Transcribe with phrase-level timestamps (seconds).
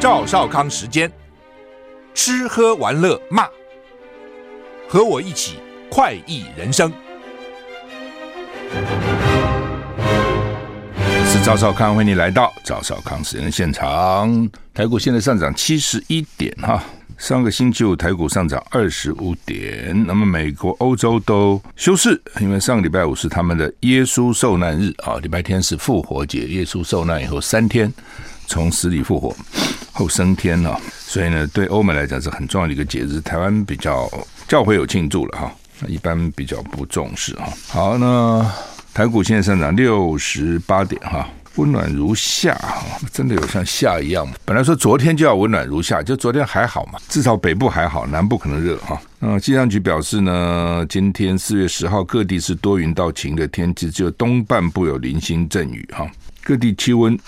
[0.00, 1.12] 赵少康时间，
[2.14, 3.46] 吃喝玩乐骂，
[4.88, 5.58] 和我一起
[5.90, 6.90] 快意人生。
[11.26, 14.48] 是赵少康，欢迎你来到赵少康时间的现场。
[14.72, 16.82] 台股现在上涨七十一点哈，
[17.18, 19.92] 上个星期五台股上涨二十五点。
[20.06, 27.92] 那么美国、欧洲都休市，因为上个礼拜五是他们的耶稣受难日啊，礼拜天是复活节，耶稣受难以后三天
[28.50, 29.34] 从死里复活。
[29.92, 33.20] 后升天了，所以呢，对欧美来讲是很重要的一个节日。
[33.20, 34.10] 台湾比较
[34.48, 35.52] 教会有庆祝了哈，
[35.86, 37.52] 一般比较不重视哈。
[37.68, 38.50] 好，那
[38.92, 42.82] 台股现在上涨六十八点哈，温暖如夏哈，
[43.12, 44.26] 真的有像夏一样？
[44.44, 48.98] 本来说昨天就要温暖如夏，就昨天还好嘛，至少北部还好，南部可能热哈。
[49.18, 56.10] 那气象局表示呢，今天四月十号各地是多云到晴的天气，只有东半部有零星阵雨哈，
[56.42, 57.18] 各地气温。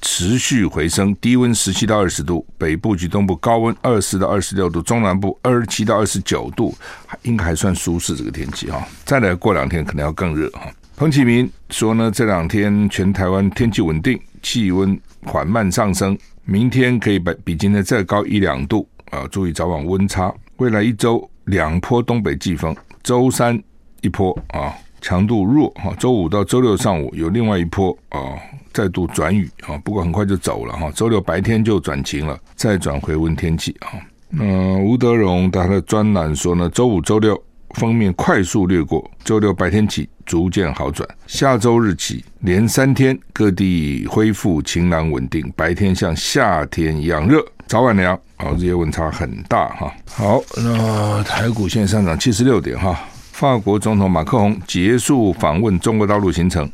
[0.00, 6.74] 持续回升，低温十七到二十度，北部及东部高温二十到二十六度，中南部二十七到二十九度，
[7.22, 8.86] 应该还算舒适这个天气哈。
[9.04, 10.70] 再来过两天可能要更热哈。
[10.96, 20.32] 彭启明说呢，这两天全台湾天气稳定，气温缓慢上升，明天可以比比今天再高一两度啊，注意早晚温差。
[20.56, 23.62] 未来一周两波东北季风，周三
[24.00, 24.72] 一波啊。
[25.02, 28.36] 强度弱哈，周五到周六上午有另外一波啊，
[28.72, 30.90] 再度转雨啊，不过很快就走了哈。
[30.92, 33.98] 周六白天就转晴了，再转回温天气啊。
[34.28, 37.40] 那吴德荣他的专栏说呢，周五、周六
[37.74, 49.92] 封面快速掠过，周六白天起逐渐好转，下周日起连三天各地恢复晴朗稳定，白天像夏天一样热，早晚凉啊，日夜温差很大哈。
[50.06, 52.98] 好，那台股现上涨七十六点哈。
[53.32, 56.70] 法国总统马克宏结束访问中国大陆行程，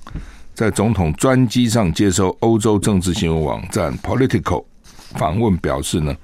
[0.57, 4.65] 在总统专机上接受欧洲政治新闻网站 Political
[5.11, 6.17] 访问，表示呢，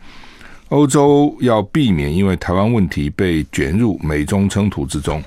[0.71, 5.23] 欧洲要避免因为台湾问题被卷入美中冲突之中，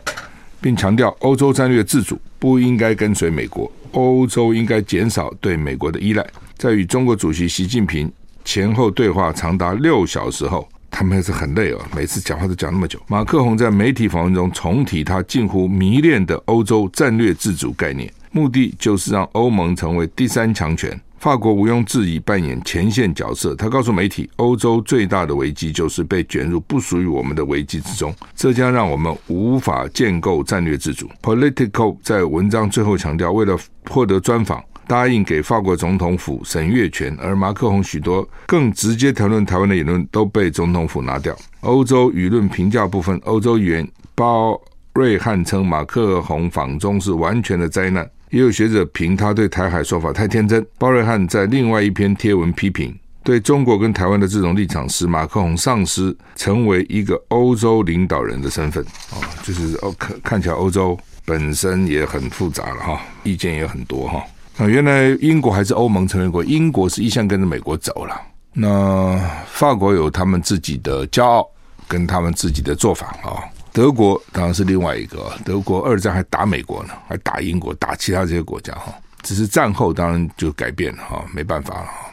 [0.60, 6.26] 并强调欧洲战略自主不应该跟随美国，欧洲应该减少对美国的依赖。
[6.58, 8.12] 在与中国主席习近平
[8.44, 10.68] 前后对话长达六小时后。
[10.98, 12.98] 他们还是很累哦，每次讲话都讲那么久。
[13.06, 20.98] 马克宏在媒体访问中重提他近乎迷恋的欧洲战略自主概念，目的就是让欧盟成为第三强权。
[21.20, 23.54] 法国毋庸置疑扮演前线角色。
[23.56, 31.10] 他告诉媒体，欧洲最大的危机就是被卷入不属于我们的危机之中，这将让我们无法建构战略自主。
[31.22, 34.64] Politico 在文章最后强调，为了获得专访。
[34.88, 41.36] 答应给法国总统府审阅权，而马克宏许多更直接谈论台湾的言论都被总统府拿掉。
[41.62, 44.60] 欧洲舆论评价部分，欧洲议员包
[44.94, 50.66] 瑞汉称马克宏访中是完全的灾难，也有学者评他对台海说法太天真。
[50.78, 58.84] 包瑞汉在另外一篇贴文批评，对中国跟台湾的这种立场使马克宏丧失成为一个欧洲领导人的身份。
[59.12, 64.24] 哦，就是哦看看起来欧洲本身也很复杂了哈，意见也很多哈。
[64.58, 68.20] 那原来英国还是欧盟成员国，英国是一向跟着美国走了。
[68.54, 71.46] 那法国有他们自己的骄傲，
[71.90, 73.44] 跟他们自己的做法啊。
[73.74, 78.94] 德国当然是另外一个，德国二战还打美国呢，还打英国，打其他这些国家哈。
[79.24, 82.10] 只是战后当然就改变了哈，没办法了哈。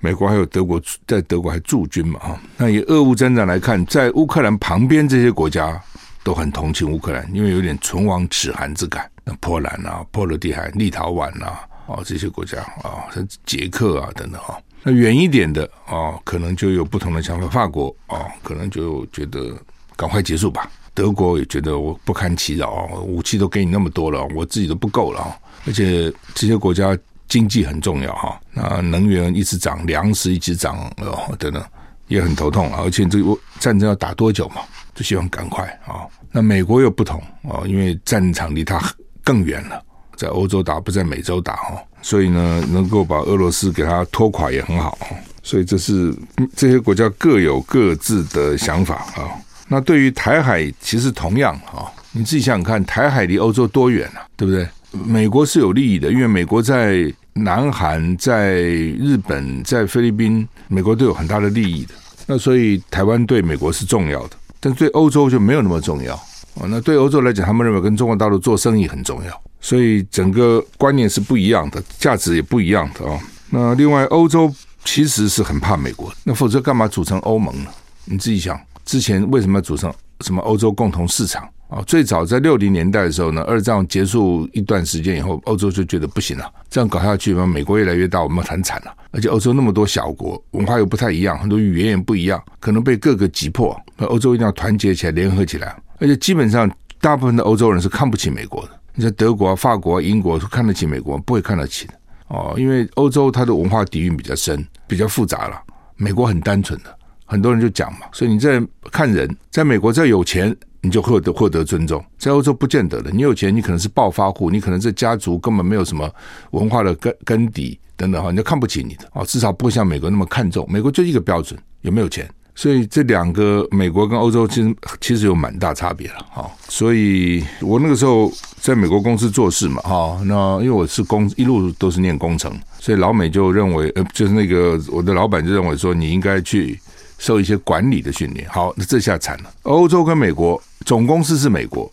[0.00, 2.40] 美国还有德国在德国还驻军嘛哈。
[2.56, 5.80] 那以俄乌战争来看，在乌克兰旁边这些国家
[6.24, 9.08] 都很同情乌克兰，因为有点唇亡齿寒之感。
[9.40, 17.48] 波兰啊、波罗的海、立陶宛啊，哦，这些国家啊，像捷克啊等等啊，那远一点的啊，可能就有不同的想法。
[17.48, 19.56] 法国啊，可能就觉得
[19.96, 20.70] 赶快结束吧。
[20.94, 25.38] 德国也觉得我不堪其扰啊，武器都给你那么多了，我自己都不够了啊。
[25.66, 26.96] 而且这些国家
[27.28, 31.64] 经济很重要哈，那能源一直涨，粮食一直涨哦，等等，
[32.08, 32.74] 也很头痛。
[32.76, 34.62] 而且这个战争要打多久嘛，
[34.94, 36.06] 就希望赶快啊。
[36.30, 37.18] 那美国又不同
[37.48, 38.92] 啊，因为战场离他很。
[39.22, 39.82] 更远了，
[40.16, 44.98] 在欧洲打不在美洲打哦，所以呢，能够把俄罗斯给他拖垮也很好，
[45.42, 46.14] 所以这是
[46.56, 49.30] 这些国家各有各自的想法啊。
[49.68, 54.68] 那对于台海，其实同样啊，你自己想想看，台海离欧洲多远啊，对不对？
[55.06, 61.94] 美国是有利益的，因为美国在南韩、在日本、在菲律宾，美国都有很大的利益的。
[62.26, 66.20] 那所以台湾对美国是重要的，但对欧洲就没有那么重要。
[66.54, 73.18] 哦，那对欧洲来讲，他们认为跟中国大陆做生意很重要，所以整个观念是不一样的，价值也不一样的哦。
[73.48, 74.52] 那另外，欧洲
[74.84, 77.70] 其实是很怕美国，那否则干嘛组成欧盟呢？
[78.04, 81.82] 你自己想，之前为什么要组成什么欧洲共同市场啊。
[81.86, 88.92] 最早在六零年代的时候呢，二战结束一段时间以后，欧洲就觉得不行了，这样搞下去嘛，美国越来越大，我们很惨了。
[89.10, 93.78] 而且欧洲那么多小国，文化又不太一样，很多语言也不一样，可能被各个击破。
[93.96, 95.76] 那欧洲一定要团结起来，联合起来。
[96.02, 96.68] 而且基本上，
[97.00, 98.70] 大部分的欧洲人是看不起美国的。
[98.96, 101.94] 你像德国啊、法国啊、英国，是看得起美国，不会看得起的
[102.26, 102.54] 哦。
[102.58, 105.62] 因为欧洲它的文化底蕴比较深，比较复杂了。
[105.94, 106.92] 美国很单纯的，
[107.24, 108.00] 很多人就讲嘛。
[108.12, 108.60] 所以你在
[108.90, 113.12] 看人，在美国再有钱，你就获得获得尊重；在欧洲不见得的。
[113.12, 116.10] 你有钱，你可能是暴发户，你可能这家族根本没有什么
[116.50, 119.24] 文化的根根底等等哈，人家看不起你的哦。
[119.24, 120.66] 至少不会像美国那么看重。
[120.68, 122.28] 美国就一个标准，有没有钱。
[122.54, 126.50] 所以这两个美国跟欧洲其实其实有蛮大差别了哈。
[126.68, 136.78] 所以我那个时候在美国公司做事嘛哈，那因为我是工一路都是念工程，所以老美就认为呃就是那个我的老板就认为说你应该去
[137.18, 138.46] 受一些管理的训练。
[138.50, 139.50] 好，那这下惨了。
[139.62, 141.90] 欧洲跟美国总公司是美国，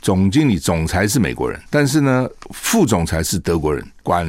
[0.00, 4.26] 总经理总裁是美国人，但是呢副总裁是德国人，管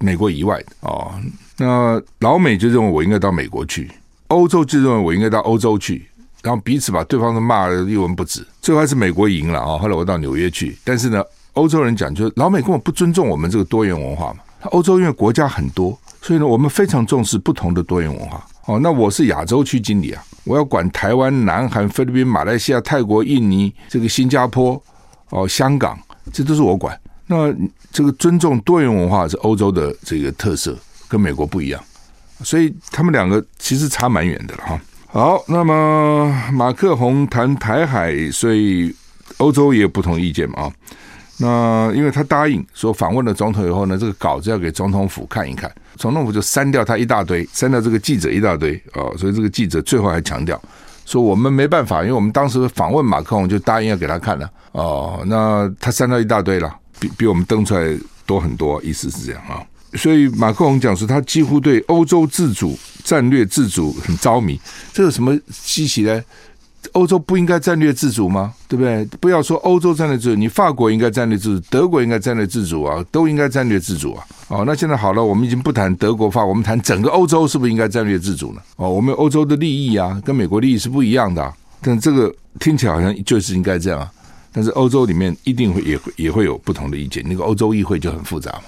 [0.00, 1.14] 美国以外的哦。
[1.56, 3.90] 那老美就认为我应该到美国去。
[4.28, 6.06] 欧洲就认为我应该到欧洲去，
[6.42, 8.44] 然后彼此把对方都骂得一文不值。
[8.60, 9.78] 最后还是美国赢了啊！
[9.78, 11.22] 后来我到纽约去，但是呢，
[11.52, 14.40] 欧洲人讲，就是老美根本不尊重我们这个多元文化嘛。
[14.70, 18.44] 欧洲因为国家很多，所以呢，我们非常重视不同的多元文化。
[18.64, 24.82] 哦，那我是亚洲区经理啊，我要管台湾、南韩、菲律宾、马来西亚、泰国、印尼、这个新加坡、
[25.28, 25.98] 哦香港，
[26.32, 26.98] 这都是我管。
[27.26, 27.54] 那
[27.92, 30.74] 这个尊重多元文化是欧洲的这个特色，
[31.08, 31.82] 跟美国不一样。
[32.42, 34.80] 所以他们两个其实差蛮远的了哈。
[35.06, 38.92] 好，那么马克宏谈台海，所以
[39.36, 40.72] 欧洲也有不同意见嘛啊。
[41.38, 49.14] 那因为他答应说访问了总统以后呢，这个稿子要给总统府看一看，总统府就删掉他一大堆，删掉这个记者一大堆哦。
[49.16, 50.60] 所以这个记者最后还强调
[51.04, 55.22] 说我们没办法，因为我们当时访问马克宏就答应要给他看了哦。
[55.26, 57.96] 那他删掉一大堆了，比比我们登出来
[58.26, 59.62] 多很多，意思是这样啊。
[59.96, 64.60] 所以马克龙讲说，他几乎对欧洲自主、战略自主很着迷。
[64.92, 66.22] 这有什么稀奇呢？
[66.92, 68.52] 欧洲不应该战略自主吗？
[68.68, 69.04] 对不对？
[69.18, 74.24] 不要说欧洲战略自主，你法国应该战略自主，德国应该战略自主啊，都应该战略自主啊。
[74.48, 78.60] 哦，那现在好了，我们已经不谈德国、法，我们谈整个欧洲，是不是应该战略自主呢？
[78.76, 81.54] 哦，我们欧洲的利益啊，跟美国利益是不一样的。
[81.80, 84.10] 但这个听起来好像就是应该这样啊。
[84.52, 88.64] 但是欧洲里面一定会也会也会有不同的意见，那个欧洲议会就很复杂嘛。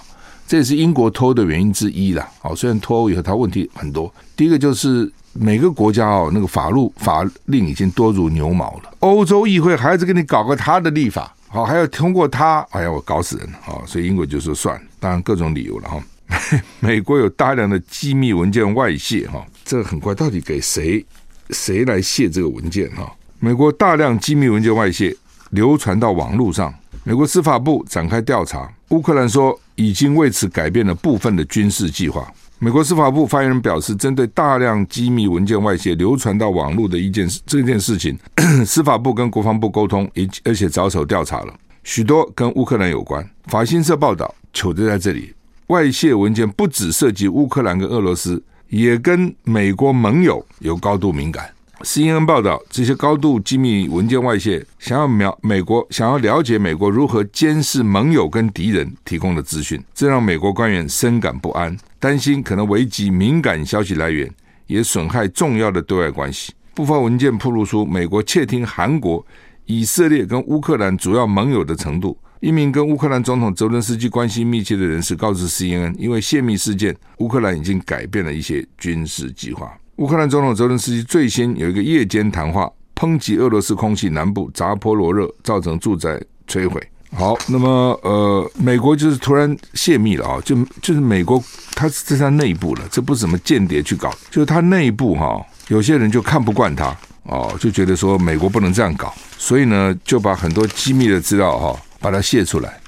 [0.46, 2.28] 这也是英国脱欧的原因之一啦。
[2.38, 8.94] 好，虽然脱欧以后它问题很多，第一个就是每个国家哦，那个法律法令已经多如牛毛了。
[9.00, 13.58] 欧洲议会还是给你搞个他的立法，好，还要通过他，哎呀，我搞死人了。
[13.60, 16.02] 好，所以英国就说算了，当然各种理由了哈。
[16.80, 21.04] 美国有大量的机密文件外泄哈，这个很怪，到底给谁
[21.50, 23.12] 谁来泄这个文件哈？
[23.38, 25.16] 美国大量机密文件外泄
[25.50, 26.74] 流传到网络上，
[27.08, 29.58] 美国司法部展开调查，乌克兰说。
[29.78, 32.26] 已经为此改变了部分的军事计划。
[32.58, 38.18] 美国司法部发言人表示，针对大量机密文件外泄流传到网络的一件事这件事情，
[38.64, 40.10] 司法部跟国防部沟通，
[40.44, 41.52] 而且着手调查了
[41.84, 43.22] 许多跟乌克兰有关。
[43.48, 45.34] 法新社报道，糗就在这里，
[45.66, 51.50] 外泄文件不只涉及乌克兰跟俄罗斯，也跟美国盟友有高度敏感。
[51.80, 64.28] CNN 报道，这些高度机密文件外泄，想要描美国想要了解美国如何监视盟友跟敌人提供的资讯，这让美国官员深感不安，担心可能危及敏感消息来源，
[64.66, 66.52] 也损害重要的对外关系。
[66.74, 69.24] 部分文件暴露出美国窃听韩国、
[69.66, 72.18] 以色列跟乌克兰主要盟友的程度。
[72.40, 79.72] 一名跟乌克兰总统泽伦斯基关系密切的人士告知 CNN，因为泄密事件，乌克兰已经改变了一些军事计划。
[79.96, 86.82] 乌克兰总统泽伦斯基最先有一个夜间谈话，抨击俄罗斯空袭南部扎波罗热，造成住宅摧毁。
[87.14, 91.42] 好，那么呃，美国就是突然泄密了啊，就就是美国，
[91.74, 102.78] 他是在他内部了，这不是什么间谍去搞，就是他内部哈，有些人就看不惯他哦，就觉得说美国不能这样搞，所以呢，就把很多机密的资料哈，把它泄出来。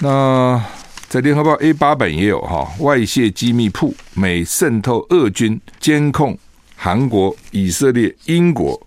[0.00, 0.62] 那
[1.08, 6.38] 在联合报 A 八版也有哈，外泄机密铺，美渗透俄军监控。
[6.80, 8.80] 韩国、以色列、英国、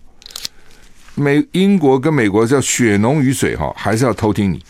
[1.13, 4.63] 美、英国跟美国叫血浓于水哈，还是要偷听你？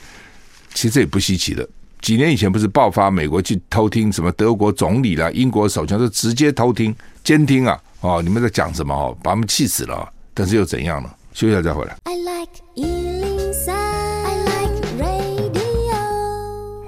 [0.74, 1.68] 其实这也不稀奇的。
[2.02, 7.80] 几年以前不是爆发美国去偷听什么德国总理啦、英国首相，都直接偷听、监听啊！
[8.00, 8.92] 哦，你们在讲什么？
[8.92, 10.12] 哦，把他们气死了。
[10.34, 11.10] 但是又怎样呢？
[11.36, 11.96] 休息一下再回来。
[12.06, 13.81] I like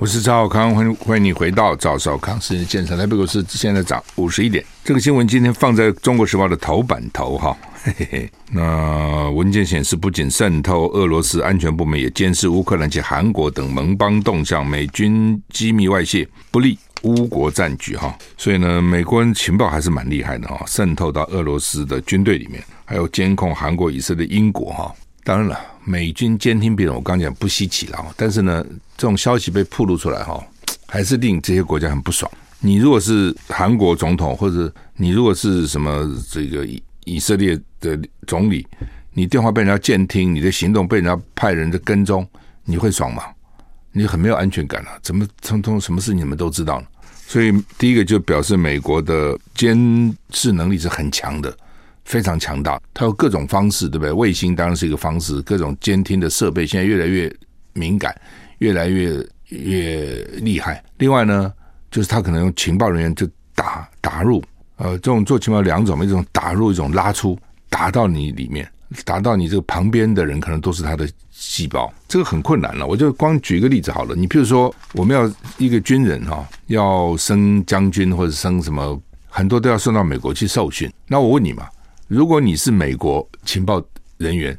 [0.03, 2.97] 我是赵少康，欢迎欢迎你回到赵少康时间现场。
[2.97, 4.61] 台北股市现在涨五十一点。
[4.83, 8.31] 这个新闻今天放在《中国时报》的头版头哈，嘿嘿嘿。
[8.51, 18.13] 那文件显示，不仅渗透，俄罗斯安全部门也监视乌克兰及韩国等盟邦动向，美军机密外泄，不利乌国战局哈。
[18.37, 24.93] 所以呢，美国人情报还是蛮厉害的哈，渗透到俄罗斯的军队里面，还有监控韩国、以色列、英国哈。
[25.23, 28.13] 当然了，美军监听别人，我刚讲不稀奇了。
[28.17, 28.63] 但是呢，
[28.97, 30.43] 这种消息被暴露出来哈，
[30.87, 32.29] 还是令这些国家很不爽。
[32.59, 38.67] 你如果是韩国总统，或者你如果是什么这个以以色列的总理，
[39.13, 42.27] 你电话被人家监听，你的行动被人家派人的跟踪，
[42.65, 43.23] 你会爽吗？
[43.93, 44.89] 你很没有安全感了。
[45.01, 46.87] 怎么通通什么事你们都知道呢？
[47.27, 49.77] 所以第一个就表示美国的监
[50.31, 51.55] 视能力是很强的。
[52.05, 54.11] 非常强大，它有各种方式，对不对？
[54.11, 57.33] 卫星当然是一个方式，各种监听的设备现在越来越
[57.73, 58.15] 敏感，
[58.59, 60.83] 越来越越厉害。
[60.97, 61.51] 另外呢，
[61.89, 64.43] 就是他可能用情报人员就打打入，
[64.77, 67.37] 呃，这种做情报两种，一种打入，一种拉出，
[67.69, 68.69] 打到你里面，
[69.05, 72.85] 打到你这个旁边的人，可能都是他的细胞，这个很困难了。
[72.85, 80.91] 我就光举一个例子好了，你譬如说，我们要一个军人哈，要升将军或者升什么，很多都要送到美国去受训。
[81.07, 81.67] 那我问你嘛？
[82.13, 83.83] 如果你是美国情报
[84.17, 84.55] 人员、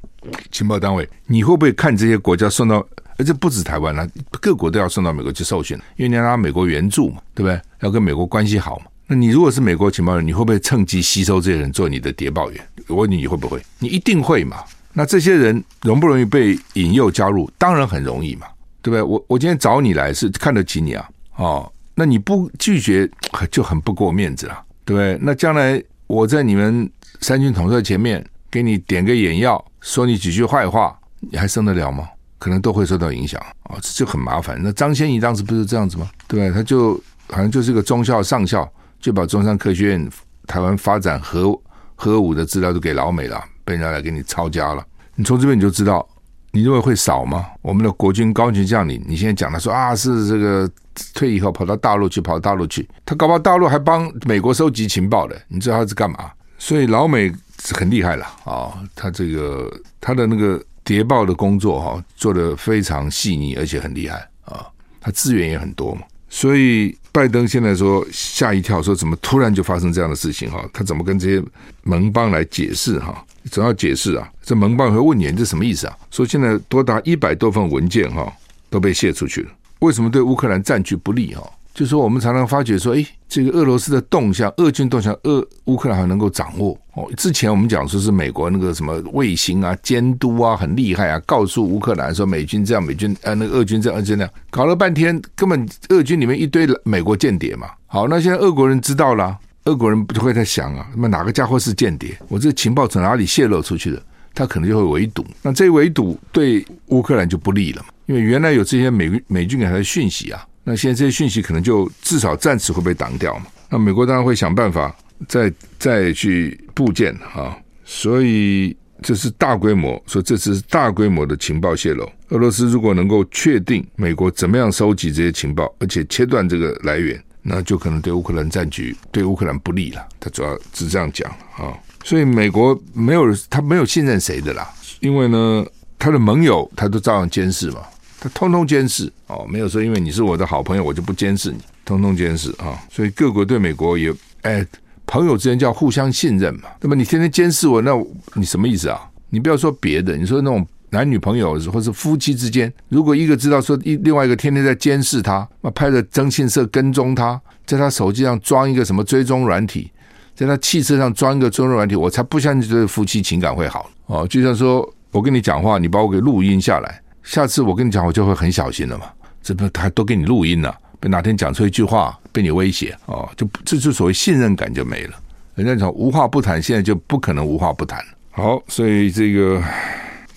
[0.50, 2.84] 情报单位，你会不会看这些国家送到？
[3.16, 4.04] 而且不止台湾了，
[4.40, 7.60] 各国都要送到美国去受训，因为你要拿美国援助嘛，对不对？
[7.78, 8.86] 要跟美国关系好嘛。
[9.06, 12.60] 那你如果是美国情报人，你会不会趁机吸收这些人做你的谍报员？
[12.88, 13.62] 我问你，你会不会？
[13.78, 14.56] 你一定会嘛。
[14.92, 17.48] 那这些人容不容易被引诱加入？
[17.56, 18.48] 当然很容易嘛，
[18.82, 19.00] 对不对？
[19.00, 23.08] 我我今天找你来是看得起你啊，哦，那你不拒绝
[23.48, 25.16] 就很不给我面子了，对不对？
[25.22, 26.90] 那将来我在你们。
[27.24, 32.06] 三军统帅前面给你点个眼药，说你几句坏话，你还升得了吗？
[32.38, 34.60] 可能都会受到影响啊、这就很麻烦。
[34.62, 36.06] 那张先仪当时不是这样子吗？
[36.28, 40.10] 对，他就好像就是一个中校上校，就把中山科学院
[40.46, 41.58] 台湾发展核
[41.94, 44.84] 核武的资料都给老美了，被人家来给你抄家了。
[45.14, 46.06] 你从这边你就知道，
[46.50, 47.46] 你认为会少吗？
[47.62, 50.70] 我们的国军高级将领，你现在讲他说啊，是这个
[51.14, 56.30] 退役后跑到大陆去，跑到大陆去，他搞不好大陆还帮美国收集情报的，你知道他是干嘛？
[56.64, 57.30] 所以老美
[57.74, 58.72] 很厉害了啊！
[58.94, 64.66] 他这个他的那个谍报的工作哈，做得非常细腻，而且很厉害啊！
[64.98, 66.00] 他资源也很多嘛。
[66.30, 70.66] 所以拜登现在说吓一跳，说怎么突然就发生这样的事情哈？
[70.72, 71.44] 他怎么跟这些
[71.82, 73.22] 盟邦来解释哈？
[73.50, 74.26] 总要解释啊！
[74.42, 75.94] 这盟邦会问你，这什么意思啊？
[76.10, 78.32] 说现在多达一百多份文件哈
[78.70, 81.42] 都被泄出去了，为什么对乌克兰战局不利哈？
[81.74, 87.10] 就说，我们常常发觉说，哎，这个俄罗斯的动向，俄军动向，俄乌克兰还能够掌握哦。
[87.16, 97.66] 之前我们讲说是美国那个什么卫星啊、监督啊很厉害啊，告诉乌克兰说美军这样，美军呃那个俄军这样，俄军那样，搞了半天根本俄军里面一堆美国间谍嘛。
[97.86, 102.16] 好，那现在俄国人知道了，俄国人不就会在想啊，那么哪个家伙是间谍？
[102.28, 104.00] 我这个情报从哪里泄露出去的？
[104.32, 105.26] 他可能就会围堵。
[105.42, 110.46] 那这围堵对乌克兰就不利了嘛，因为原来有这些美美军给他的讯息啊。
[110.64, 113.46] 那现在这些讯息可能就至少暂时会被挡掉嘛？
[113.68, 114.94] 那美国当然会想办法
[115.28, 122.10] 再再去部件啊，所以这是大规模，说这次是大规模的情报泄露。
[122.30, 130.08] 俄罗斯如果能够确定美国怎么样收集这些情报，而且切断这个来源，那就可能对乌克兰战局对乌克兰不利了。
[130.18, 134.66] 他主要是这样讲啊，所以美国没有他没有信任谁的啦，
[135.00, 135.66] 因为呢，
[135.98, 137.80] 他的盟友他都照样监视嘛。
[138.24, 142.72] 他通通监视哦，没有说因为你是我的好朋友，我就不监视你，通通监视啊。
[142.90, 144.66] 所以各国对美国也，哎，
[145.04, 146.70] 朋友之间叫互相信任嘛。
[146.80, 147.90] 那么你天天监视我，那
[148.32, 148.98] 你什么意思啊？
[149.28, 159.90] 你不要说别的，你说那种男女朋友或是夫妻之间，如果一个知道说一另外一个天天在监视他，那拍着征信社跟踪他，在他手机上装一个什么追踪软体，
[160.34, 164.26] 在他汽车上装一个追踪软体，我才不相信这个夫妻情感会好哦。
[164.26, 167.02] 就像说我跟你讲话，你把我给录音下来。
[167.24, 169.06] 下次我跟你讲，我就会很小心了嘛。
[169.42, 175.16] 这不他都给你录音了，被哪天讲出一句话被你威胁哦，就这就所谓信任感就没了。
[175.54, 178.02] 人家讲无话不谈，现在就不可能无话不谈。
[178.30, 179.62] 好，所以这个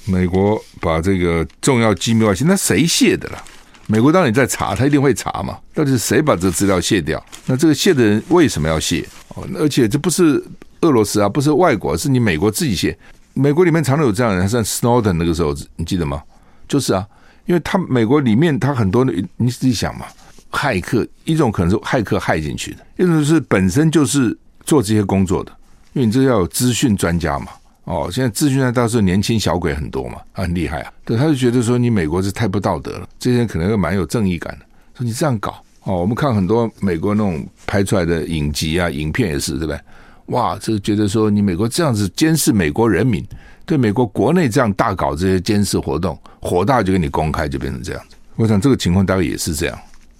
[0.06, 3.44] 美国把这个重要机密外泄，那谁泄的了？
[3.88, 5.58] 美国当然在查，他一定会查嘛。
[5.74, 7.24] 到底是谁把这资料泄掉？
[7.46, 9.08] 那这个泄的人为什么要泄？
[9.36, 10.44] 哦，而且这不是
[10.82, 12.98] 俄罗斯啊，不是外国，是你美国自己泄。
[13.34, 16.22] 美国里面常常有这样的人，像 Snowden 那个时候，你记得吗？
[16.67, 17.07] 就是啊，
[17.45, 20.05] 因为他美国里面他很多的，你自己想嘛，
[20.51, 25.51] 骇客一种可能是骇客骇进去的，一种是本身就是做这些工作的，
[25.93, 27.47] 因为你这要有资讯专家嘛。
[27.86, 30.91] 哦，现在资讯专家倒是年轻小鬼很多嘛，很厉害啊。
[31.05, 39.79] 对，他就觉得说你美国是太不道德了，这些人可能又蛮有正义感的，说你这样搞哦，我们看很多美国那种拍出来的影集啊、影片也是，对不对？
[40.25, 43.25] 哇，这个觉得说你美国这样子监视美国人民，
[43.67, 48.15] 对美国国内这样大搞这些监视活动，火大就给你公开，就变成这样子。
[48.38, 49.77] 我想这个情况大概也是这样。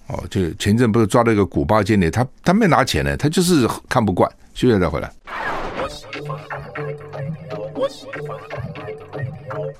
[0.08, 4.30] 哦，就前阵不是抓了一个古巴间谍，他他没拿钱呢，他就是看不惯。
[4.54, 5.10] 休息再回来。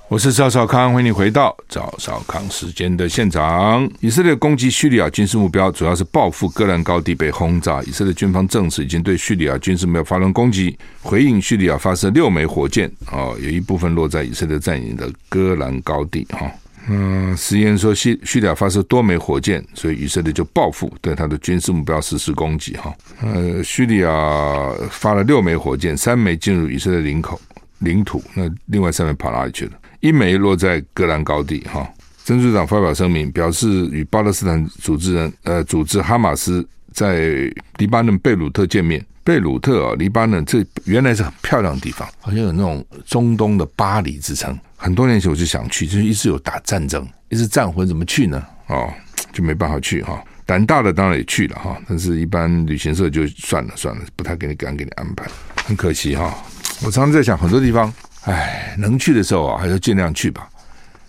[0.08, 3.90] 我是赵少康，欢迎你回到赵少康时间的现场。
[4.00, 7.82] 以色列攻击叙利亚军事目标，主要是报复戈兰高地被轰炸。
[7.82, 16.50] 以色列军方证实已经对叙利亚军事目标发动攻击，回应叙利亚发射六枚火箭，哦，有一部分落在以色列占领的戈兰高地，哈。
[16.90, 22.94] 嗯，实验说叙叙利亚发射多枚火箭，所以以色列就报复，对他的军事目标实施攻击，哈。
[23.20, 27.38] 呃，叙利亚发了六枚火箭，三枚进入以色列领口。
[27.80, 29.72] 领土，那另外三枚跑哪里去了？
[30.00, 31.88] 一枚落在戈兰高地，哈。
[32.24, 39.02] 真主党发表声明，表示与巴勒斯坦组织人，呃，组织哈马斯在黎巴嫩贝鲁特见面。
[39.24, 44.58] 贝鲁特啊，黎巴嫩这原来是很漂亮的地方，好像有那种中东的巴黎之称。
[44.76, 48.42] 很多年前我就想去，就是一直有打战争，一直战魂，怎么去呢？
[48.66, 48.92] 哦，
[49.32, 50.22] 就没办法去哈。
[50.44, 55.26] 胆大的当然也去了哈，但是一般旅行社就算了算了，不太给你敢给你安排，
[55.64, 56.34] 很可惜哈。
[56.84, 57.92] 我常常在想，很多地方，
[58.24, 60.48] 哎，能去的时候啊，还是尽量去吧。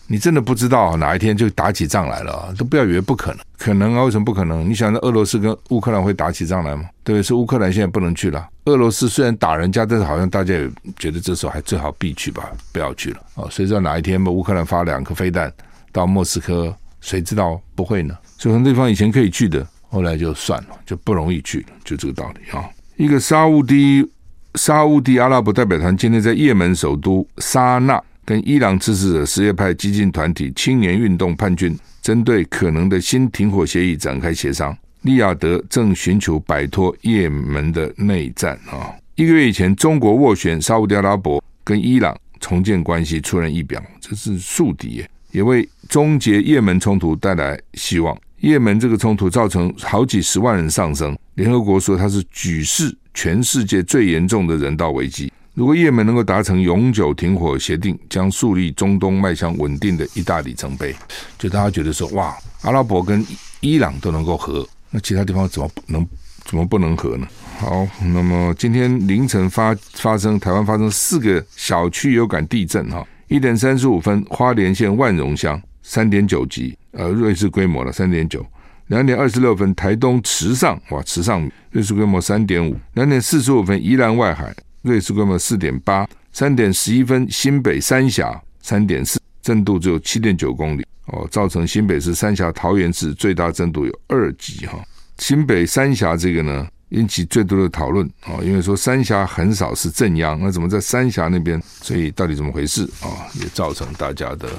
[0.07, 4.03] 你真的不知道哪一天就打起仗来了，都不要以为不可能，可能啊？
[4.03, 4.67] 为什么不可能？
[4.67, 6.85] 你想，俄罗斯跟乌克兰会打起仗来吗？
[7.03, 7.21] 对？
[7.21, 8.49] 是乌克兰现在不能去了。
[8.65, 13.19] 俄罗斯虽然打人家，但是好像大家也觉得这时候还最好避去吧，不要去了。
[13.35, 15.53] 哦，谁知道哪一天吧，乌克兰发两颗飞弹
[15.91, 18.17] 到莫斯科，谁知道不会呢？
[18.39, 22.67] 所以很多地方以前可以去的，后来就算了，就不容易去了，就这个道理啊。
[22.97, 24.09] 一个沙乌地。
[24.55, 34.75] 沙乌地阿拉伯代表团今天在也门首都沙那跟伊朗支持者什叶派激进团体青年运动叛军针对可能的新停火协议展开协商。
[35.03, 38.91] 利雅得正寻求摆脱也门的内战啊！
[39.15, 48.17] 一个月以前，中国斡旋沙乌地阿拉伯跟伊朗重建关系出人意表，这是宿敌，也为终结也门冲突带来希望。
[48.39, 55.29] 也门这个冲突造成好几十万人丧生，联合国说它是举世全世界最严重的人道危机。
[55.53, 60.95] 如果也门能够达成永久停火协定，将树立中东迈向稳定的一大里程碑。
[61.37, 63.25] 就大家觉得说，哇，阿拉伯跟
[63.59, 66.07] 伊朗都能够和，那其他地方怎么能
[66.45, 67.27] 怎么不能和呢？
[67.57, 76.73] 好，那么今天凌晨发发生台湾发生四个小区有感地震哈，一点三十五分，花莲县万荣乡三点九级。
[76.91, 78.45] 呃，瑞士规模了三点九，
[78.89, 94.83] 两点二十六分，台东池上哇，池上瑞士规模三点五，两点四十五分，宜兰外海瑞士规模四点八，三点十一分，新北三峡三点四，震度只有七点九公里哦，造成新北市三峡桃园市最大震度有二级哈。
[95.19, 101.61] 新北三峡这个呢，引起最多的讨论哦，因为说三峡很少是正央，那怎么在三峡那边？
[101.83, 103.29] 所以到底怎么回事啊？
[103.39, 104.49] 也造成大家的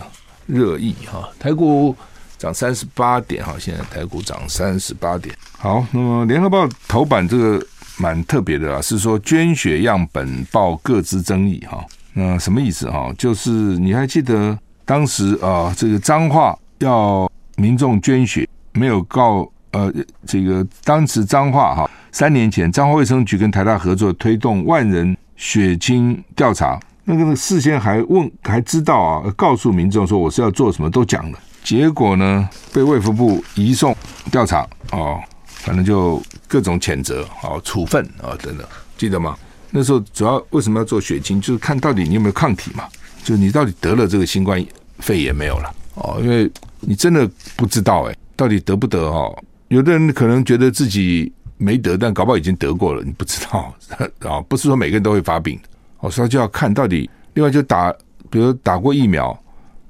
[0.46, 1.28] 热议哈。
[1.36, 1.96] 台股。
[2.40, 5.36] 涨三十八点哈，现在台股涨三十八点。
[5.58, 7.62] 好，那么联合报头版这个
[7.98, 11.84] 蛮特别的啊，是说捐血样本报各自争议哈。
[12.14, 13.12] 那什么意思哈？
[13.18, 19.92] 就是你还记得当时啊，这个彰化要民众捐血，没有告呃，
[20.26, 31.38] 这个当时彰化哈，三年前彰化卫生局跟台大合作推动万人血清调查，那个事先还问还知道啊，告诉民众说我是要做什么都讲了。
[31.62, 33.94] 结果呢，被卫福部移送
[34.30, 39.36] 调查哦，反正就各种谴责哦，处分啊、哦、等等，记得吗？
[39.70, 42.84] 那时候主要为什么要做血清，就是看到底你有没有抗体嘛，
[43.22, 44.64] 就你到底得了这个新冠
[44.98, 49.36] 肺炎没有了哦，因为你真的不知道哎，到底得不得哦？
[49.68, 53.72] 有的人可能觉得自己没得，但搞不好已经得过了，你不知道
[54.28, 55.60] 啊， 不是说每个人都会发病
[56.00, 57.08] 哦，所以就要看到底。
[57.34, 57.92] 另外就打，
[58.28, 59.38] 比如打过疫苗。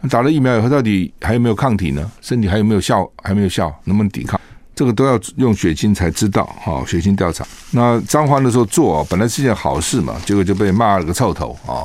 [0.09, 2.11] 打了疫苗以后，到底还有没有抗体呢？
[2.21, 3.11] 身体还有没有效？
[3.23, 4.41] 还没有效，能不能抵抗？
[4.75, 6.47] 这个都要用血清才知道。
[6.59, 7.47] 哈，血清调查。
[7.71, 11.85] 那彰化的时候做，本来是件好事嘛，结果就被骂了个臭头啊，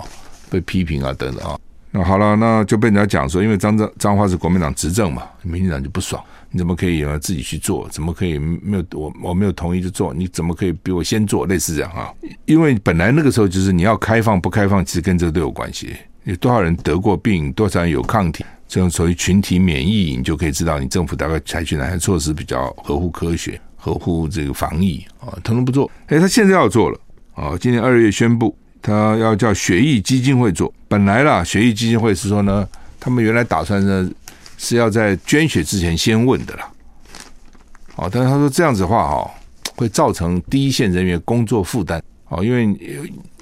[0.49, 1.59] 被批评啊等等啊。
[1.91, 7.87] 那好了，那就被人家讲说，因为彰彰彰化是国民党执政嘛，民进党就不爽，你怎么可以自己去做？
[7.89, 10.13] 怎么可以没有我我没有同意就做？
[10.13, 11.45] 你怎么可以比我先做？
[11.45, 12.11] 类似这样啊？
[12.45, 15.95] 因为本来那个时候就是你要开放不开放，其实跟这个都有关系。
[16.25, 25.29] 有多少人得过病，多少人有抗体，这种所谓群体免疫，你就可以知道你政府大概采取哪些措施比较合乎科学、合乎这个防疫啊？
[25.43, 26.99] 统统不做，哎，他现在要做了
[27.35, 27.55] 啊！
[27.59, 30.73] 今年二月宣布，他要叫血液基金会做。
[30.87, 32.67] 本来啦，血液基金会是说呢，
[32.99, 34.09] 他们原来打算呢
[34.57, 36.71] 是要在捐血之前先问的啦。
[37.97, 39.31] 哦，但是他说这样子的话哈，
[39.75, 42.01] 会造成第一线人员工作负担。
[42.29, 42.65] 哦，因为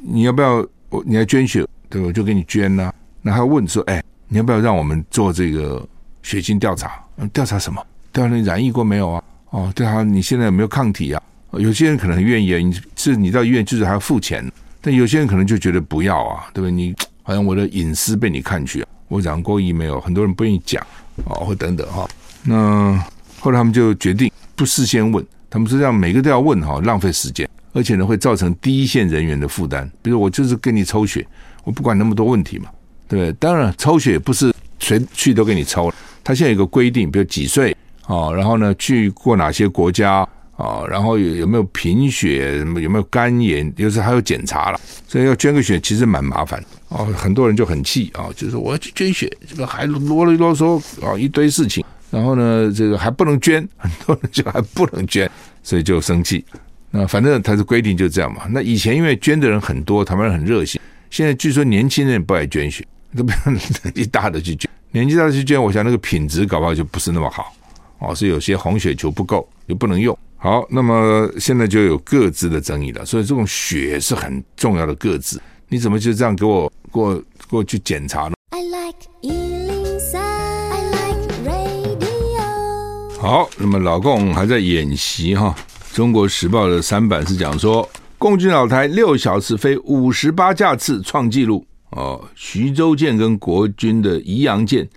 [0.02, 0.56] 你要不要
[0.90, 2.02] 我你要捐血，对？
[2.02, 2.94] 我就给你捐呐、啊。
[3.22, 5.86] 那他问说，哎，你要不要让我们做这个
[6.22, 7.04] 血清调查？
[7.32, 7.86] 调查什么？
[8.12, 9.24] 调查你染疫过没有啊？
[9.52, 11.22] 哦，调查你现在有没有抗体啊？
[11.54, 14.44] 有些人可能很愿意啊，你是你到医院就是还要付钱，
[14.82, 16.72] 但有些人可能就觉得不要啊，对不对？
[16.72, 20.02] 你好像我的隐私被你看去啊，我染过疫没有？
[20.02, 20.86] 很多人不愿意讲
[21.26, 22.10] 哦，或等等哈。
[22.44, 23.00] 那
[23.40, 29.90] 后来他们就决定不事先问，他们说这样每个都要问哈，浪费时间，而且呢会造成第一线人员的负担。
[30.02, 31.26] 比如我就是给你抽血，
[31.64, 32.66] 我不管那么多问题嘛，
[33.08, 33.34] 对不对？
[33.34, 35.92] 当然抽血不是谁去都给你抽，
[36.24, 40.28] 他现在有个规定，比如几岁啊，然后呢去过哪些国家。
[40.56, 47.06] 啊，然后有有没有贫血，有没有肝炎，有时还有检查了，所以要捐个血其实蛮麻烦哦。
[47.18, 55.30] 很多人就很气啊，就是我要去捐血，这个还啰里啰嗦啊一堆事情，然后呢，这个还不能捐， 很多人就还不能捐，
[55.64, 56.46] 所以就生气。
[56.92, 58.44] 那反正他的规定就这样嘛。
[58.52, 60.80] 那以前因为捐的人很多，台湾人很热心，
[61.14, 62.84] 现在据说年轻人不爱捐血，
[63.16, 63.62] 都不要年
[63.94, 67.54] 纪大的去捐，年纪大的去捐，我想那个品质搞不好就不是那么好
[68.00, 70.18] 哦，是有些红血球不够，又不能用。
[70.38, 77.14] 好，那么现在就有各自的争议了，所以这种血是很重要的各自，你怎么就这样给我给我
[77.48, 83.20] 给我去检查呢？I like 103, I like radio.
[83.20, 85.56] 好，那么老共还在演习哈，
[85.96, 87.88] 《中国时报》的三版是讲说，
[88.24, 94.88] 共军老台六小时飞五十八架次创纪录哦，徐州舰跟国军的宜阳舰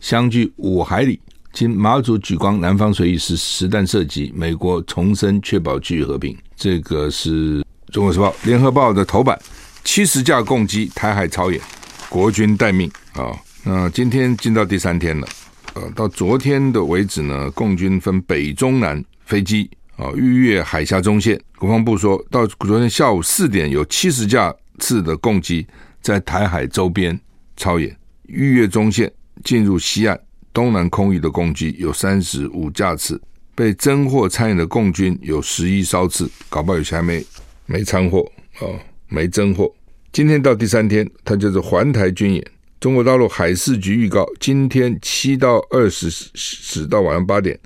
[0.00, 1.18] 相距五海里。
[1.54, 6.36] 经马祖举光南方随意实实弹射击，美国重申确保区域和平。
[6.56, 9.40] 这个是《中国时报》、《联合报》的头版，
[9.82, 11.58] 七十架共机台海超演，
[12.10, 13.32] 国军待命啊。
[13.62, 15.26] 那今天进到第三天了，
[15.72, 21.40] 呃，到昨天的为止呢，共军分北中南飞机啊逾越海峡中线。
[21.58, 25.66] 国防部说到昨天下午四点，有七十架次的共机
[26.00, 27.18] 在台海周边
[27.56, 30.18] 操演，逾越中线进入西岸。
[30.52, 33.20] 东南空域的共机有三十五架次，
[33.56, 37.26] 被侦获参演的共军有十一艘次，搞不好有些还没
[37.66, 38.20] 没参获
[38.60, 38.62] 啊，
[39.08, 39.74] 没侦获。
[40.12, 42.46] 今天到第三天，它就是环台军演。
[42.78, 47.58] 中国大陆海事局预告，今天七到二十时到晚上八点，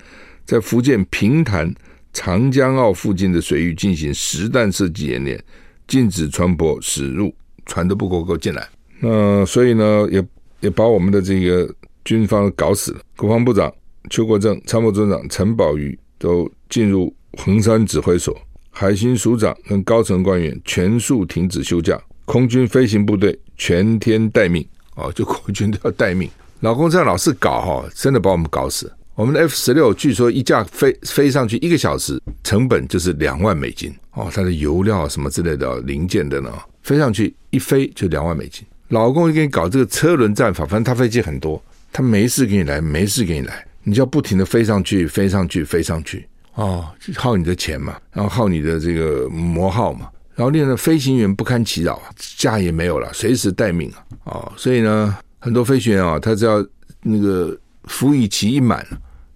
[0.43, 1.71] 在福建平潭
[2.13, 5.43] 长江澳附近的水域进行实弹射击演练，
[5.87, 7.33] 禁止船舶驶入，
[7.65, 8.67] 船都不够够进来。
[8.99, 10.25] 那所以呢，也
[10.61, 11.73] 也把我们的这个。
[12.05, 13.71] 军方搞死了，国防部长
[14.09, 18.35] 邱国正、参谋总长陈宝瑜都进入横山指挥所，
[18.71, 24.65] 海巡署长跟高层官员全数停止休假，空军飞行部队全天待命。
[24.95, 26.27] 哦，就国军都要待命。
[26.61, 28.91] 老公这样老是搞哈，真的把我们搞死。
[29.19, 36.49] 我们的 F 十六据说一架飞飞上去一个小时，成本就是两万美金哦，它的油料什么之类的零件的呢，
[36.83, 38.65] 飞上去一飞就两万美金。
[38.87, 41.61] 老公就给你搞这个车轮战法，反正他飞机很多。
[41.91, 56.65] 他没事给你来，没事给你来，你就要不停的飞上去，飞上去，飞上去，哦，耗你的钱嘛，然后耗你的这个磨耗嘛，然后令的飞行员不堪其扰啊，假也没有了，随时待命啊，哦，所以呢，很多飞行员啊，他只要
[57.01, 57.53] 那个
[57.83, 58.87] 服役期一满，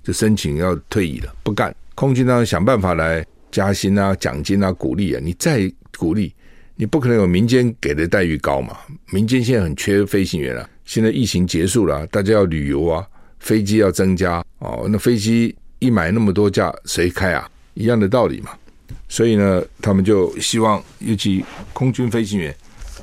[0.03, 6.33] 就申请要退役了，不干，空军当然想办法来加薪啊、奖金啊、鼓励啊，你再鼓励，
[6.75, 8.77] 你不可能有民间给的待遇高嘛，
[9.11, 10.69] 民间现在很缺飞行员啊。
[10.85, 13.07] 现在疫情结束了，大家要旅游啊，
[13.39, 14.85] 飞机要增加哦。
[14.89, 17.49] 那飞机一买那么多架，谁开啊？
[17.73, 18.51] 一样的道理嘛。
[19.07, 22.53] 所以呢，他们就希望，尤其空军飞行员，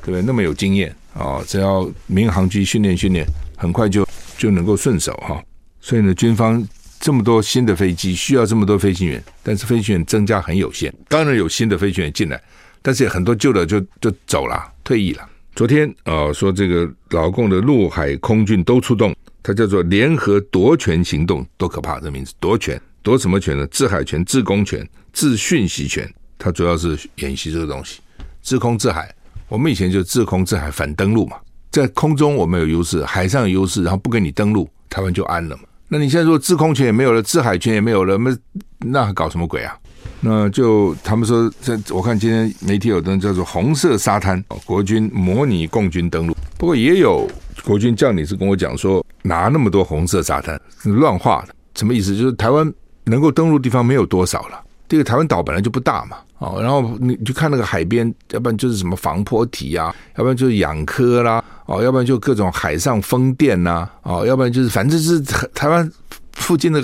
[0.02, 0.20] 对不对？
[0.20, 3.24] 那么有经验啊，只要民航局训练训练，
[3.56, 5.42] 很快就就能够顺手哈。
[5.80, 6.62] 所以呢，军方
[7.00, 10.94] 这么多新的飞机，需要这么多飞行员，但是飞行员增加很有限。
[11.08, 12.40] 当然有新的飞行员进来，
[12.82, 15.26] 但是很多旧的就就走了，退役了。
[15.56, 21.98] 昨天啊、说这个老共的陆海空军都出动，它叫做联合夺权行动，多可怕！
[22.00, 23.66] 这名字夺权，夺什么权呢？
[23.68, 26.08] 制海权、制空权、制讯息权。
[26.38, 28.00] 它主要是演习这个东西，
[28.42, 29.12] 制空制海。
[29.48, 31.38] 我们以前就制空制海反登陆嘛，
[31.70, 35.62] 在空中我们有优势，海上有优势，然后不给你登陆，台湾就安了嘛。
[35.92, 38.36] 那你现在说制空权也没有了，制海权也没有了，那
[38.78, 39.76] 那还搞什么鬼啊？
[40.20, 46.36] 那就他们说，这我看今天媒体有登叫做“红色沙滩”，国军模拟共军登陆。
[46.56, 47.28] 不过也有
[47.64, 52.14] 国军将领是跟我讲说，哪那么多红色沙滩乱画的，什么意思？
[52.16, 52.72] 就是台湾
[53.04, 54.62] 能够登陆地方没有多少了。
[54.90, 65.20] 这个台湾岛本来就不大嘛，哦，然后你去看那个海边，要不然就是什么防波堤啊，要不然就是养科啦，哦，要不然就各种海上风电呐，哦，要不然就是反正是
[65.54, 65.88] 台湾
[66.32, 66.82] 附近的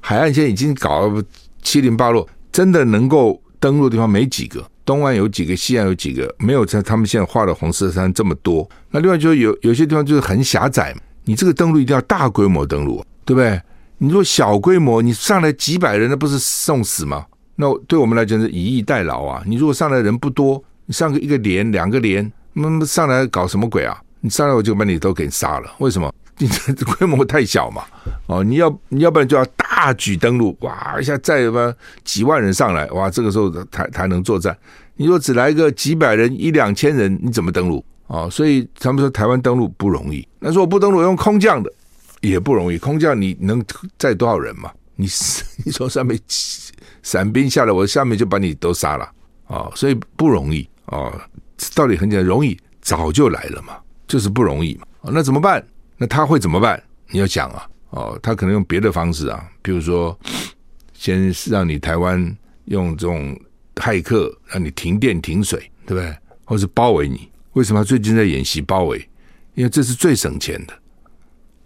[0.00, 1.08] 海岸线已经搞
[1.62, 2.28] 七零八落。
[2.50, 8.68] 真的能够登陆的地方没几个，东岸有几个，西岸有几个，没有在他们现在画的红色山这么多。
[8.90, 13.60] 那另外就是有有些地方就是很狭窄，你这个登陆一定要大规模登陆，对不对？
[13.98, 17.24] 你如果小规模，你上来几百人，那不是送死吗？
[17.56, 19.42] 那对我们来讲是以逸待劳啊！
[19.46, 23.96] 你如果上来人不多，你上个一个连、两个连，那么上来搞什么鬼啊？
[24.20, 26.12] 你上来我就把你都给杀了，为什么？
[26.38, 27.84] 你这规模太小嘛？
[28.26, 34.56] 哦，你要你要不然就要大举登陆，哇一下再什么几万人上来，哇，这个时候才才能作战。
[34.96, 37.84] 你说只来个几百人、一两千人，你怎么登陆？
[38.08, 40.26] 哦，所以他们说台湾登陆不容易。
[40.40, 41.72] 那说我不登陆，用空降的
[42.20, 42.78] 也不容易。
[42.78, 43.64] 空降你能
[43.96, 44.72] 载多少人嘛？
[44.96, 45.06] 你
[45.64, 46.18] 你从上面
[47.02, 49.10] 伞兵下来，我下面就把你都杀了
[49.46, 49.70] 啊！
[49.74, 51.12] 所以不容易啊。
[51.74, 54.86] 道理很简单，容易早就来了嘛，就是不容易嘛。
[55.02, 55.64] 那怎么办？
[55.96, 56.82] 那他会怎么办？
[57.10, 60.18] 你要讲啊，哦，他可能用别的方式啊，比如说
[60.92, 63.38] 先让你台湾用这种
[63.76, 66.16] 骇客让你停电停水，对不对？
[66.44, 67.28] 或是包围你？
[67.52, 68.98] 为什么最近在演习包围？
[69.54, 70.74] 因为这是最省钱的，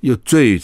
[0.00, 0.60] 又最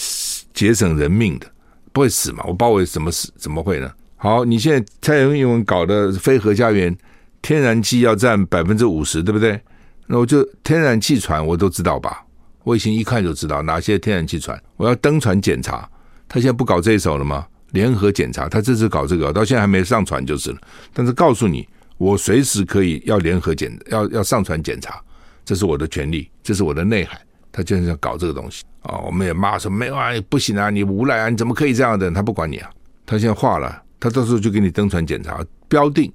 [0.53, 1.51] 节省人命的，
[1.93, 2.45] 不会死嘛？
[2.47, 3.33] 我包围怎么死？
[3.37, 3.91] 怎么会呢？
[4.25, 6.97] 好，你现在蔡英文搞的非核家园，
[7.43, 9.61] 天然气要占百分之五十，对不对？
[10.07, 12.25] 那我就天然气船我都知道吧？
[12.63, 15.87] 卫星一看就知道哪些天然气船，我要登船检查。
[16.27, 17.47] 他现在不搞这一手了吗？
[17.73, 20.59] 联合检查，他这次搞这个，到现在还没上船就是了。
[20.95, 24.99] 但是告诉你，我随时可以要联合检，要要上船检查，
[25.45, 27.21] 这是我的权利，这是我的内海。
[27.53, 28.97] 他就是要搞这个东西啊！
[29.01, 32.11] 我们也骂说没有啊，不行啊，你无赖啊，你怎么可以这样的？
[32.11, 32.71] 他不管你啊，
[33.05, 36.13] 他现在化了，他到时候就给你登船检查，标定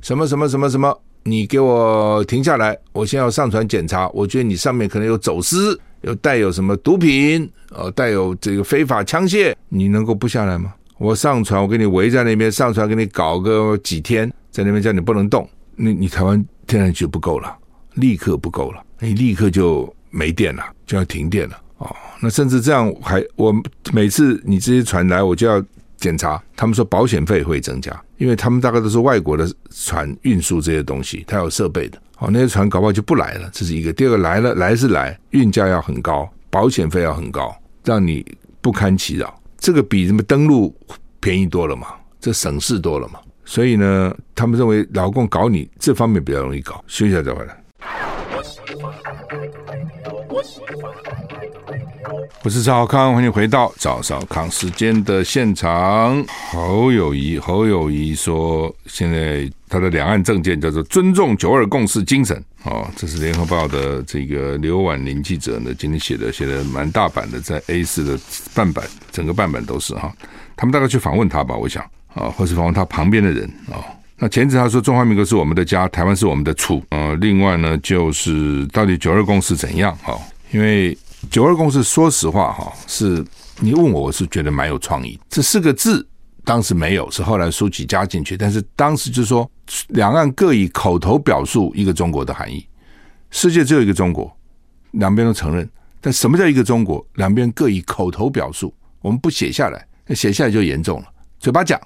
[0.00, 0.98] 什么什么什么什么。
[1.22, 2.74] 你给我停下来！
[2.92, 4.08] 我先要上船检查。
[4.14, 10.72] 我觉得你上面可能有走私，有带有什么毒品，呃，带有这个非法枪械，你能够不下来吗？
[10.96, 15.46] 我上船，我给你围在那边，上船给你搞个几天，在那边叫你不能动。
[15.76, 17.54] 你你台湾天然气不够了，
[17.96, 21.94] 立刻不够了，你立刻就没电了，就要停电了哦。
[22.18, 23.54] 那甚至这样还，我
[23.92, 25.62] 每次你这些船来，我就要。
[26.00, 33.92] 检查，他们说保险费会增加，因为他们大概都是外国的船运输这些东西，它有设备的，哦，那些船搞不好就不来了，这是一个。
[33.92, 38.24] 第二个来了，来是来，运价要很高，保险费要很高，让你
[38.62, 39.38] 不堪其扰。
[39.58, 40.74] 这个比什么登陆
[41.20, 43.20] 便宜多了嘛，这省事多了嘛。
[43.44, 46.82] 所以呢，他们认为老共搞你这方面比较容易搞。
[46.86, 47.62] 休息下再回来。
[52.42, 56.24] 我是赵康，欢迎回到赵少康时间的现场。
[56.50, 62.42] 侯友谊，侯友谊说，现在他的两岸政见叫做尊重九二共识精神。
[62.64, 68.18] 哦，这是联合报的这个刘婉玲记者呢，今天写的，写的蛮大版的，在 A 四的
[68.54, 70.10] 半版，整个半版都是哈。
[70.56, 71.82] 他们大概去访问他吧，我想
[72.14, 73.84] 啊，或是访问他旁边的人啊。
[74.16, 76.82] 那前次他说中华民国是我们的家，台湾是我们的厝。
[76.90, 79.94] 呃，另外呢，就是到底九二共识怎样？
[80.02, 80.18] 哈，
[80.50, 80.96] 因为。
[81.28, 83.24] 九二共识，说实话哈，是
[83.58, 85.18] 你问我，我是觉得蛮有创意。
[85.28, 86.06] 这四个字
[86.44, 88.36] 当时没有，是后来书记加进去。
[88.36, 89.48] 但是当时就说，
[89.88, 92.66] 两岸各以口头表述一个中国的含义。
[93.30, 94.34] 世界只有一个中国，
[94.92, 95.68] 两边都承认。
[96.00, 97.04] 但什么叫一个中国？
[97.14, 101.06] 两边各以口头表述，我们不写下来，那写下来就严重了。
[101.38, 101.78] 嘴巴讲，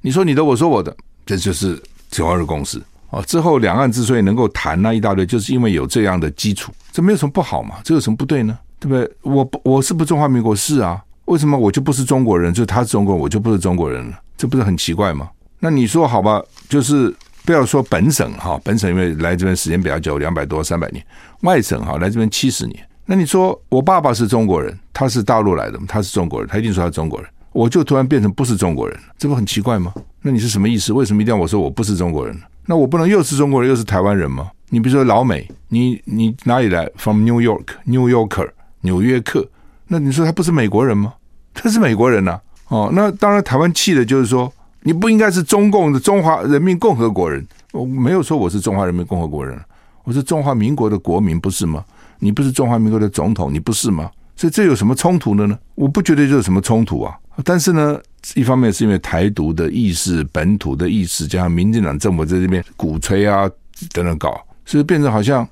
[0.00, 2.80] 你说你的，我说我的，这就是九二共识。
[3.08, 6.72] 哦，之后两岸之所以能够谈那一大堆，就是因为有这样的基础。
[6.92, 7.76] 这没有什么不好嘛？
[7.82, 8.58] 这有什么不对呢？
[8.82, 9.08] 对不对？
[9.22, 12.52] 我，我是不中华民国是啊，为什么我就不是中国人？
[12.52, 14.18] 就他是中国人，我就不是中国人了？
[14.36, 15.30] 这不是很奇怪吗？
[15.60, 17.14] 那你说好吧，就是
[17.44, 21.04] 不要说本省哈，本省因为来这边时间比较久，两百多三百年，
[21.42, 22.84] 外省哈来这边七十年。
[23.06, 29.94] 那你说我爸爸是中国人，他是大陆来的，他是中国人，他一定说他是中国人，我就突然变成不是中国人，这不很奇怪吗？
[30.22, 30.92] 那你是什么意思？
[30.92, 32.36] 为什么一定要我说我不是中国人？
[32.66, 34.50] 那我不能又是中国人又是台湾人吗？
[34.70, 38.48] 你比如说老美，你你哪里来？From New York，New Yorker。
[38.82, 39.48] 纽约客，
[39.88, 41.14] 那你说他不是美国人吗？
[41.54, 47.46] 他是美国人呐、哦，那当然，台湾气的就是说，你不应该是中共的中华人民共和国人。
[47.72, 49.58] 我没有说我是中华人民共和国人，
[50.04, 51.84] 我是中华民国的国民，不是吗？
[52.18, 54.10] 你不是中华民国的总统，你不是吗？
[54.36, 55.58] 所以这有什么冲突的呢？
[55.74, 57.14] 我不觉得这有什么冲突啊。
[57.44, 58.00] 但是呢，
[58.34, 63.48] 一方面是因为台独的意识、本土的意识，加上民进党政府在这边鼓吹啊
[63.92, 65.46] 等等搞，所以变成好像。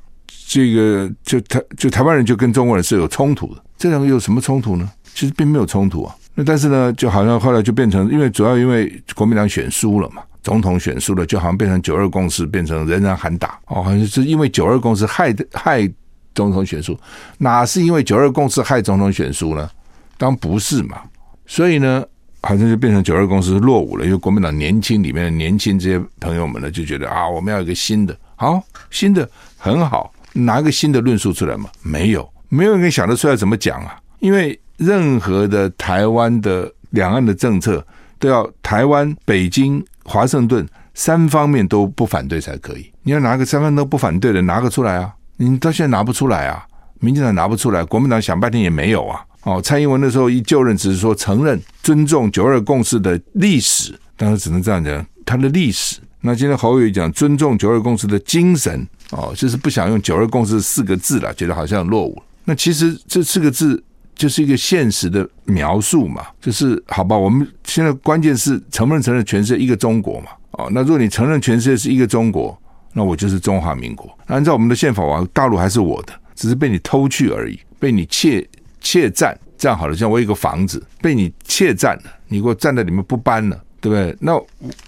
[0.52, 4.90] 这个就台就台湾人就跟中国人是有冲突的，这两个有什么冲突呢？
[5.14, 6.12] 其实并没有冲突啊。
[6.34, 15.88] 那但是呢，就好像后来就变成，因为主要因为国民党选输了嘛，总统选输了，就好像变成九二共识，变成人人喊打哦，好像是因为九二共识害害
[16.34, 16.98] 总统选输，
[17.38, 19.70] 哪是因为九二共识害总统选输呢？
[20.18, 21.00] 当不是嘛。
[21.46, 22.04] 所以呢，
[22.40, 28.60] 好像就变成九二共识落伍了，因为国民党年轻里面的年轻这些朋友们呢，就觉得啊，我们要一个新的，好，
[28.90, 31.68] 新的很好，拿个新的论述出来嘛？
[31.82, 33.98] 没有，没有人想得出来怎么讲啊？
[34.20, 37.84] 因为任何的台湾的两岸的政策，
[38.18, 42.90] 都要台湾、北京、华盛顿三方面都不反对才可以。
[43.02, 45.14] 你要拿个三方都不反对的，拿个出来啊？
[45.36, 46.66] 你到现在拿不出来啊？
[47.00, 49.24] 民进党拿不出来，国民党想半天也没有啊。
[49.44, 55.96] 哦，蔡英文那时候一就任，只是说承认、尊重九二共识的历史，当然只能这样讲，他的历史。
[56.20, 62.22] 那今天侯友讲尊重九二共识的精神，哦，就是不想用九二共识四个字了，觉得好像落伍。
[62.44, 63.82] 那其实这四个字
[64.14, 70.30] 就是一个现实的描述嘛，就是好吧，我们现在关键是承不承认全世界一个中国嘛？
[70.52, 72.56] 哦，那如果你承认全世界是一个中国，
[72.92, 74.10] 那我就是中华民国。
[74.26, 78.46] 按照我们的宪法，我大陆还是我的，只是被你偷去而已，被你窃。
[78.82, 84.16] 窃占，这样好了，像我有一个房子被你窃占了，你给我站在里面不搬了，对不对？
[84.20, 84.38] 那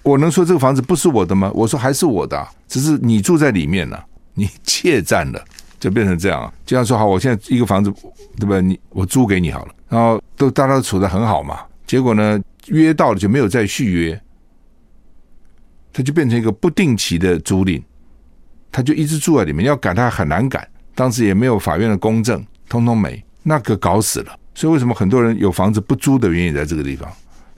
[0.02, 1.50] 我能说这个房子不是我的吗？
[1.54, 5.42] 我说还是我的，只是你住在里面了，你窃占了，
[5.80, 6.52] 就变成这样啊。
[6.66, 7.90] 就像说好，我现在一个房子，
[8.36, 8.60] 对不对？
[8.60, 14.22] 你我租给你好了，然后都大家都处得很好嘛，结果呢，约到了就没有再续约，
[15.92, 17.82] 他就变成一个不定期的租赁，
[18.70, 23.22] 他就一直住在里面，要赶他很难赶，当时也没有法院的公证，通通没。
[23.42, 27.10] 那个搞死了，所以为什么很多人有房子不租的原因在这个地方？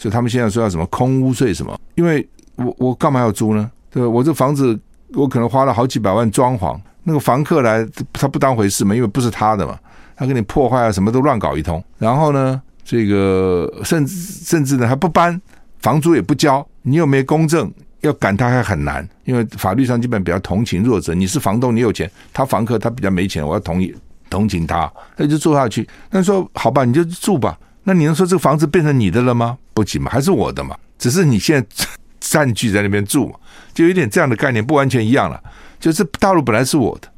[0.05, 1.81] 就他们现在说要什么空屋税什么？
[1.95, 3.71] 因为我我干嘛要租呢？
[3.91, 4.05] 对？
[4.05, 4.79] 我这房子
[5.15, 9.79] 我可能花了好几百万装潢，那个房客来他不当回事嘛，因为不是他的嘛，
[10.15, 11.83] 他给你破坏啊，什么都乱搞一通。
[11.97, 15.41] 然后呢，这个甚至甚至呢还不搬，
[15.79, 21.15] 房租也不交，你又没公证，要赶他还很难，因为法律上基本比较同情弱者。
[21.15, 23.95] 你是房东，你有钱，他房客他比较没钱，我要同意。
[24.29, 25.89] 同情他，那就住下去。
[26.11, 27.59] 那说好吧，你就住吧。
[27.85, 29.57] 那你能说这个房子变成你的了吗？
[29.73, 30.77] 不急嘛，还是我的嘛。
[30.99, 31.67] 只是你现在
[32.19, 33.33] 占据在那边住，
[33.73, 35.41] 就有点这样的概念，不完全一样了。
[35.79, 37.09] 就是大陆本来是我的，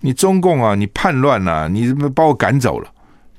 [0.00, 2.88] 你中共啊，你叛乱啊，你把我赶走了，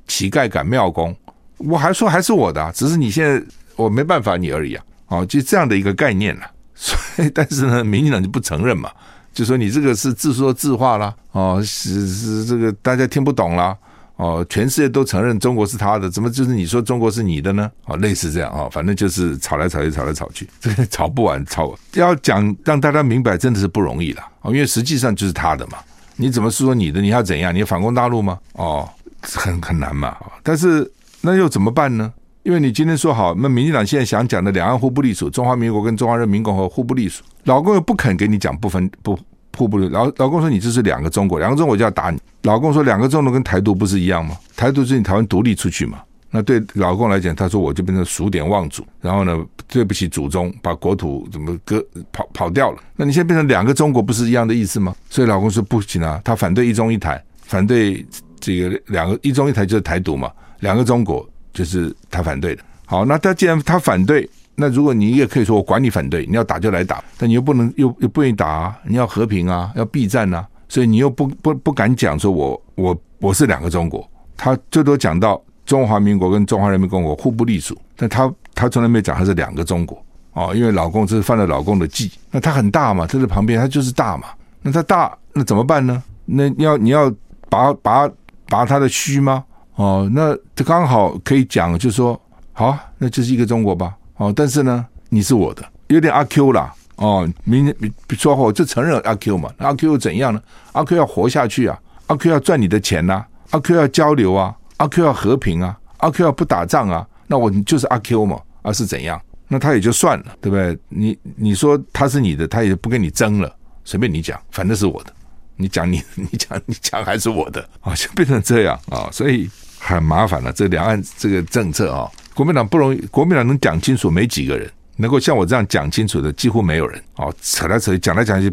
[0.07, 1.15] 乞丐赶庙公，
[1.57, 3.41] 我还说还是我的啊，只是你现在
[3.77, 4.83] 我没办法你而已啊。
[5.07, 6.51] 哦，就这样的一个概念了。
[6.75, 8.91] 所以，但是呢，民进党就不承认嘛。
[9.31, 13.77] 就说你这个是自说自话啦，哦，是是这个大家听不懂啦，
[14.23, 17.69] 哦，全世界都承认中国是他的，怎么就是你说中国是你的呢？
[17.87, 25.79] 哦，类似这样啊，反正就是吵来吵去，吵来吵去， 这个吵不完，吵要讲让大家明白，真的是不容易了哦，因为实际上就是他的嘛，
[26.15, 27.01] 你怎么是说你的？
[27.01, 27.53] 你要怎样？
[27.53, 28.39] 你要反攻大陆吗？
[28.53, 28.89] 哦，
[29.21, 32.13] 很很难嘛，但是那又怎么办呢？
[32.43, 39.19] 因为你今天说好，那民进党现在想讲的两岸互不隶属，中华民国跟中华人民共和国互不隶属，老共又不肯给你讲不分不
[39.57, 42.19] 互不，老老公说你这是两个中国，两个中国就要打你。
[42.43, 44.35] 老公说两个中国跟台独不是一样吗？
[44.55, 45.99] 台独是你台湾独立出去嘛？
[46.29, 49.37] 那对老公来讲，他说我就变成数典忘祖，然后呢，
[49.67, 52.77] 对不起祖宗，把国土怎么割跑跑掉了？
[52.95, 54.95] 那你现在变成两个中国，不是一样的意思吗？
[55.09, 58.05] 所以老公说不行啊，他反对一中一台，反对
[58.39, 61.27] 这个两个一中一台就是台独嘛，两个中国。
[61.53, 62.63] 就是他反对的。
[62.83, 84.27] 好，那他既然他反对，那如果你也可以说我管你反对，你要打就来打，但你又不能又又不愿意打啊，你要和平啊，要避战啊，所以你又不不不敢讲说我我我是两个中国，他最多讲到中华民国跟中华人民共和国互不隶属，但他他从来没讲他是两个中国哦，因为老共这是犯了老共的忌，那他很大嘛，他在旁边他就是大嘛，
[84.61, 86.01] 那他大那怎么办呢？
[86.25, 87.11] 那你要你要
[87.49, 88.09] 拔拔
[88.47, 89.43] 拔他的须吗？
[89.75, 92.19] 哦，那他刚好可以讲，就是说，
[92.51, 93.95] 好、那就是一个中国吧。
[94.23, 96.73] 哦，但是呢，你是我的，有点阿 Q 啦。
[96.95, 100.41] 哦，明天说我就承认阿 Q 嘛，阿 Q 又怎样呢？
[100.71, 109.21] 阿 Q 要活下去啊，阿 Q 要赚你的钱呐、阿 Q 要交流啊，阿 Q 要和平啊，阿 Q 要不打仗啊，那我就是阿 Q 嘛，啊、是怎样？
[109.49, 110.77] 那他也就算了，对不对？
[110.87, 115.11] 你你说他是你的，他也不跟你争了，随便你讲，反正是我的。
[115.57, 119.49] 你讲你 你讲你讲还是我的啊，就变成这样啊，所以。
[119.85, 128.49] 很麻烦了，这两岸这个政策啊，国民党不容易，国民党能讲清楚没几个人，能够像我这样讲清楚的几乎没有人哦，扯来扯去，讲来讲去，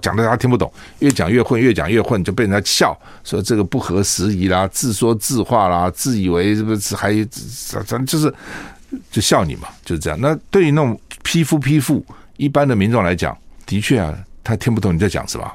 [0.00, 7.12] 讲的大家听不懂，越讲越混，越讲越混，就被人家笑说这个不合时宜啦，自说自话啦，自以为是不是还
[7.68, 8.32] 咱咱就是
[9.10, 10.18] 就笑你嘛，就是这样。
[10.20, 12.04] 那对于那种匹夫匹妇
[12.36, 15.50] 一般的民众来讲，的确啊，他听不懂你在讲什么，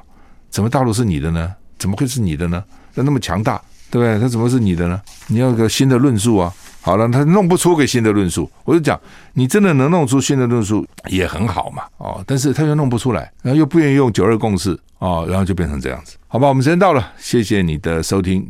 [0.50, 1.54] 怎么大陆是你的呢？
[1.78, 2.64] 怎么会是你的呢？
[2.94, 3.62] 那那么强大。
[3.92, 4.20] 对不对？
[4.20, 5.02] 他怎么是你的呢？
[5.26, 6.54] 你要个新的论述啊！
[6.82, 9.00] 好了，他弄不出个新的论述，我就讲，
[9.34, 16.48] 你真的能弄出新的论述也很好嘛，哦，但是他又弄不出来，然后又不愿意用九二共识，哦，然后就变成这样子，好吧？
[16.48, 18.48] 我们时间到了，谢谢你的收听。